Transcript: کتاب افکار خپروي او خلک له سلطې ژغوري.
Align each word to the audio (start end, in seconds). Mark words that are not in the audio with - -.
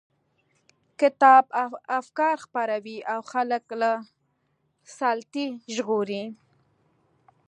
کتاب 0.99 1.45
افکار 1.99 2.35
خپروي 2.45 2.97
او 3.13 3.19
خلک 3.31 3.63
له 3.81 3.91
سلطې 4.97 5.45
ژغوري. 5.75 6.23